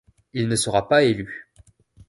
Il 0.33 0.47
ne 0.47 0.55
sera 0.55 0.89
pas 0.89 1.03
élu. 1.03 1.47